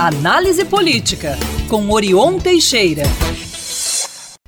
[0.00, 3.02] Análise Política, com Orion Teixeira.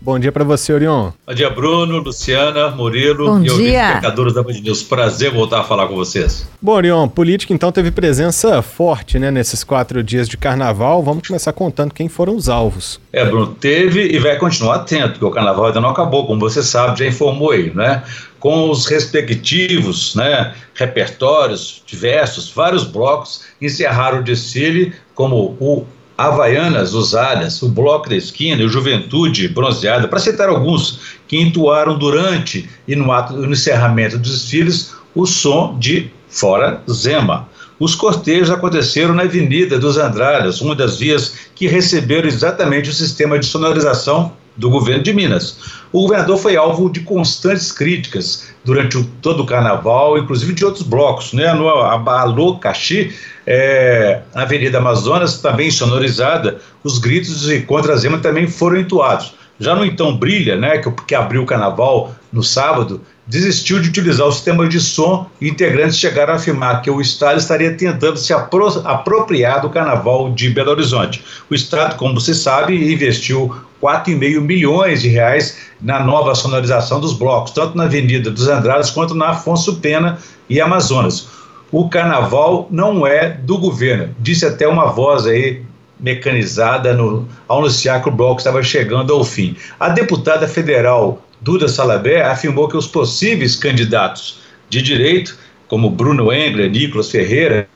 [0.00, 1.10] Bom dia para você, Orion.
[1.26, 4.82] Bom dia, Bruno, Luciana, Murilo Bom e espectadores da Band News.
[4.82, 6.48] Prazer voltar a falar com vocês.
[6.60, 11.02] Bom, Orion, política então teve presença forte né, nesses quatro dias de carnaval.
[11.02, 12.98] Vamos começar contando quem foram os alvos.
[13.12, 16.62] É, Bruno, teve e vai continuar atento, porque o carnaval ainda não acabou, como você
[16.62, 18.02] sabe, já informou aí, né?
[18.40, 25.84] Com os respectivos né, repertórios diversos, vários blocos encerraram o desfile, como o
[26.16, 32.68] Havaianas usadas, o Bloco da Esquina o Juventude Bronzeada, para citar alguns que entoaram durante
[32.86, 37.48] e no ato no encerramento dos desfiles o som de Fora Zema.
[37.78, 43.38] Os cortejos aconteceram na Avenida dos Andradas, uma das vias que receberam exatamente o sistema
[43.38, 45.58] de sonorização do governo de Minas.
[45.92, 50.82] O governador foi alvo de constantes críticas durante o, todo o carnaval, inclusive de outros
[50.82, 51.32] blocos.
[51.32, 51.52] Né?
[51.52, 53.14] No Abalô Caxi,
[53.46, 59.34] é, na Avenida Amazonas, também sonorizada, os gritos de contra Zema também foram entoados.
[59.58, 64.26] Já no Então Brilha, né, que, que abriu o carnaval no sábado, desistiu de utilizar
[64.26, 68.32] o sistema de som e integrantes chegaram a afirmar que o Estado estaria tentando se
[68.32, 71.22] apro apropriar do carnaval de Belo Horizonte.
[71.48, 77.50] O Estado, como você sabe, investiu 4,5 milhões de reais na nova sonorização dos blocos,
[77.50, 81.28] tanto na Avenida dos Andradas quanto na Afonso Pena e Amazonas.
[81.72, 85.62] O carnaval não é do governo, disse até uma voz aí
[85.98, 89.56] mecanizada no, ao anunciar que o bloco estava chegando ao fim.
[89.80, 95.36] A deputada federal Duda Salabé afirmou que os possíveis candidatos de direito,
[95.66, 97.68] como Bruno Engler, Nicolas Ferreira,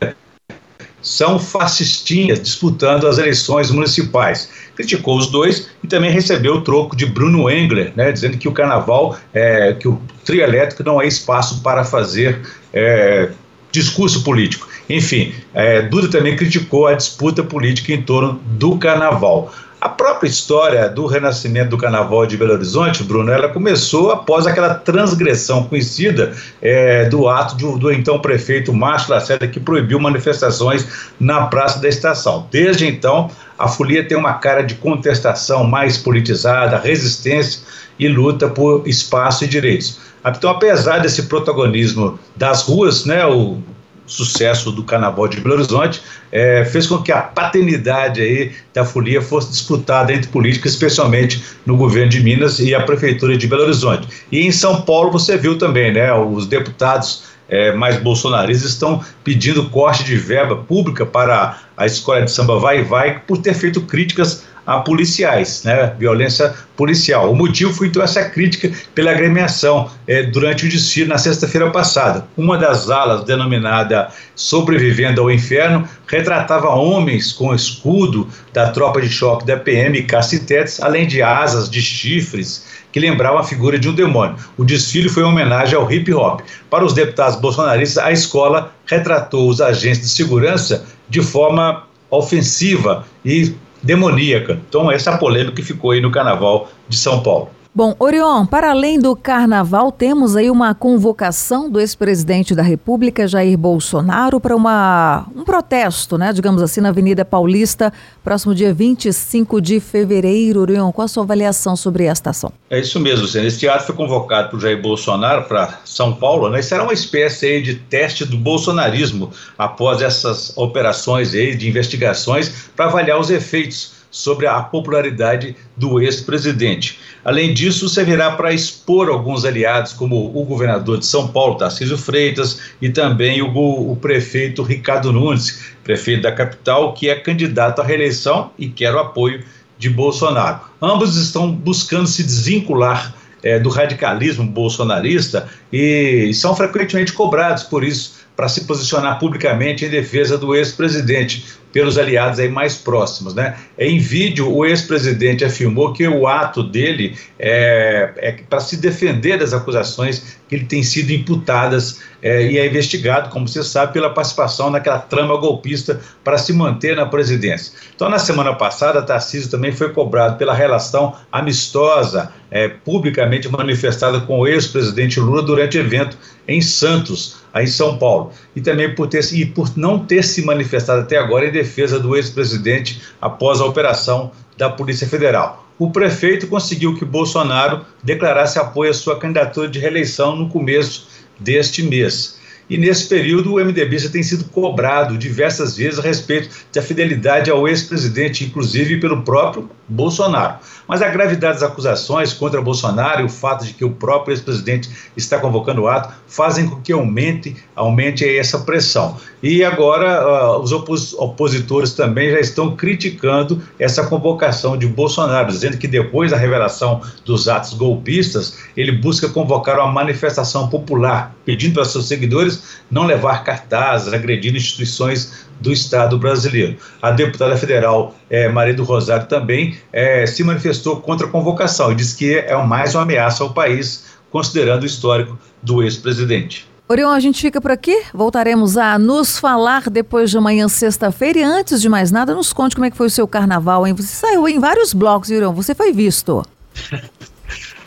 [1.00, 4.50] são fascistinhas disputando as eleições municipais.
[4.75, 8.52] Criticou os dois e também recebeu o troco de Bruno Engler, né, dizendo que o
[8.52, 12.41] carnaval, é, que o trio elétrico não é espaço para fazer
[12.72, 13.30] é,
[13.70, 14.69] discurso político.
[14.89, 19.52] Enfim, é, Duda também criticou a disputa política em torno do carnaval.
[19.87, 24.74] A própria história do renascimento do Carnaval de Belo Horizonte, Bruno, ela começou após aquela
[24.74, 31.47] transgressão conhecida é, do ato de, do então prefeito Márcio Lacerda, que proibiu manifestações na
[31.47, 32.48] Praça da Estação.
[32.51, 37.61] Desde então, a folia tem uma cara de contestação mais politizada, resistência
[37.97, 40.01] e luta por espaço e direitos.
[40.27, 43.58] Então, apesar desse protagonismo das ruas, né, o
[44.06, 46.00] sucesso do Carnaval de Belo Horizonte
[46.30, 51.77] é, fez com que a paternidade aí da folia fosse disputada entre políticos, especialmente no
[51.77, 54.08] governo de Minas e a prefeitura de Belo Horizonte.
[54.30, 59.68] E em São Paulo você viu também, né, os deputados é, mais bolsonaristas estão pedindo
[59.70, 64.45] corte de verba pública para a escola de samba Vai Vai por ter feito críticas
[64.67, 67.30] a policiais, né, violência policial.
[67.30, 72.27] O motivo foi então essa crítica pela agremiação é, durante o desfile na sexta-feira passada.
[72.36, 79.46] Uma das alas, denominada Sobrevivendo ao Inferno, retratava homens com escudo da tropa de choque
[79.46, 83.95] da PM e cacetetes, além de asas de chifres que lembravam a figura de um
[83.95, 84.36] demônio.
[84.57, 86.40] O desfile foi uma homenagem ao hip hop.
[86.70, 93.55] Para os deputados bolsonaristas, a escola retratou os agentes de segurança de forma ofensiva e
[93.83, 94.58] demoníaca.
[94.67, 97.51] Então, essa é polêmica que ficou aí no Carnaval de São Paulo.
[97.77, 103.59] Bom, Orion, para além do carnaval, temos aí uma convocação do ex-presidente da República, Jair
[103.59, 107.92] Bolsonaro, para uma, um protesto, né, digamos assim, na Avenida Paulista,
[108.25, 110.63] próximo dia 25 de fevereiro.
[110.63, 112.51] Orion, qual a sua avaliação sobre esta ação?
[112.70, 113.47] É isso mesmo, Luciano.
[113.47, 116.63] Esse teatro foi convocado por Jair Bolsonaro para São Paulo, né?
[116.63, 123.20] Será uma espécie de teste do bolsonarismo após essas operações aí de investigações para avaliar
[123.20, 126.98] os efeitos sobre a popularidade do ex-presidente.
[127.24, 132.61] Além disso, servirá para expor alguns aliados, como o governador de São Paulo, Tarcísio Freitas,
[132.81, 138.50] e também o, o prefeito Ricardo Nunes, prefeito da capital, que é candidato à reeleição
[138.58, 139.44] e quer o apoio
[139.78, 140.61] de Bolsonaro.
[140.81, 148.26] Ambos estão buscando se desvincular é, do radicalismo bolsonarista e são frequentemente cobrados por isso
[148.34, 151.44] para se posicionar publicamente em defesa do ex-presidente
[151.76, 153.55] pelos aliados aí mais próximos, né?
[153.78, 159.52] Em vídeo, o ex-presidente afirmou que o ato dele é, é para se defender das
[159.52, 164.70] acusações que ele tem sido imputadas é, e é investigado, como você sabe, pela participação
[164.70, 167.73] naquela trama golpista para se manter na presidência.
[167.94, 174.38] Então, na semana passada, Tarcísio também foi cobrado pela relação amistosa, é, publicamente manifestada com
[174.38, 176.17] o ex-presidente Lula durante evento
[176.49, 180.44] em Santos, aí em São Paulo, e também por, ter, e por não ter se
[180.44, 181.66] manifestado até agora em defesa
[181.99, 185.67] do ex-presidente após a operação da Polícia Federal.
[185.79, 191.09] O prefeito conseguiu que Bolsonaro declarasse apoio à sua candidatura de reeleição no começo
[191.39, 192.36] deste mês.
[192.69, 197.49] E nesse período, o MDB já tem sido cobrado diversas vezes a respeito da fidelidade
[197.49, 200.57] ao ex-presidente, inclusive pelo próprio Bolsonaro.
[200.89, 204.91] Mas a gravidade das acusações contra Bolsonaro e o fato de que o próprio ex-presidente
[205.17, 209.17] está convocando o ato fazem com que aumente, aumente essa pressão.
[209.41, 215.79] E agora uh, os opos opositores também já estão criticando essa convocação de Bolsonaro, dizendo
[215.79, 221.85] que depois da revelação dos atos golpistas, ele busca convocar uma manifestação popular, pedindo para
[221.87, 226.77] seus seguidores não levar cartazes, agredindo instituições do Estado brasileiro.
[227.01, 231.95] A deputada federal é, Maria do Rosário também é, se manifestou contra a convocação e
[231.95, 236.69] disse que é mais uma ameaça ao país, considerando o histórico do ex-presidente.
[236.89, 238.01] Orion, a gente fica por aqui.
[238.15, 241.39] Voltaremos a nos falar depois de amanhã, sexta-feira.
[241.41, 243.95] E antes de mais nada, nos conte como é que foi o seu carnaval, hein?
[243.95, 245.53] Você saiu em vários blocos, Orion.
[245.53, 246.45] Você foi visto.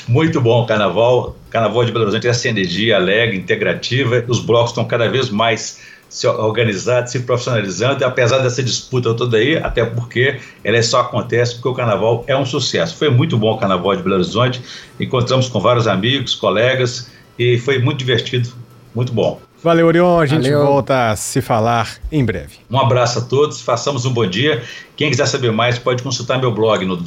[0.10, 1.36] Muito bom o carnaval.
[1.52, 4.26] Carnaval de Belo Horizonte é essa energia alegre, integrativa.
[4.28, 9.58] Os blocos estão cada vez mais se organizando, se profissionalizando, apesar dessa disputa toda aí,
[9.58, 12.98] até porque ela só acontece porque o carnaval é um sucesso.
[12.98, 14.60] Foi muito bom o carnaval de Belo Horizonte,
[15.00, 18.50] encontramos com vários amigos, colegas, e foi muito divertido,
[18.96, 19.40] muito bom.
[19.62, 20.20] Valeu, Orion.
[20.20, 20.66] A gente Valeu.
[20.66, 22.56] volta a se falar em breve.
[22.72, 24.64] Um abraço a todos, façamos um bom dia.
[24.96, 26.98] Quem quiser saber mais pode consultar meu blog no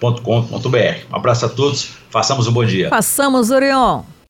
[0.00, 1.12] www.blogdorion.com.br.
[1.12, 2.88] Um abraço a todos, façamos um bom dia.
[2.90, 4.02] Façamos, Orion.